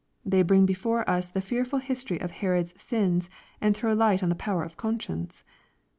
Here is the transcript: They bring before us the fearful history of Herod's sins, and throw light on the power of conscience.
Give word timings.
They 0.25 0.41
bring 0.41 0.65
before 0.65 1.07
us 1.07 1.29
the 1.29 1.41
fearful 1.41 1.77
history 1.77 2.19
of 2.19 2.31
Herod's 2.31 2.73
sins, 2.81 3.29
and 3.61 3.77
throw 3.77 3.93
light 3.93 4.23
on 4.23 4.29
the 4.29 4.33
power 4.33 4.63
of 4.63 4.75
conscience. 4.75 5.43